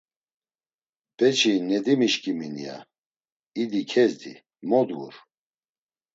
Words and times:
“Beçi 1.17 1.53
Nedimişǩimin!” 1.69 2.55
ya; 2.65 2.77
“İdi 3.61 3.81
kezdi, 3.91 4.33
mo 4.69 4.81
dgur!” 4.87 5.15